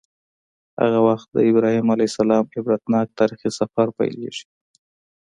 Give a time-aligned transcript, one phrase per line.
[0.81, 4.45] هغه وخت د ابراهیم علیه السلام عبرتناک تاریخي سفر پیلیږي.